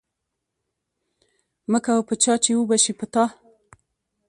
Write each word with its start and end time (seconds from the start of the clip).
ـ 0.85 1.71
مه 1.71 1.79
کوه 1.85 2.01
په 2.07 2.13
چا 2.23 2.33
،چې 2.43 2.51
وبشي 2.59 2.93
په 2.99 3.05
تا. 3.13 3.23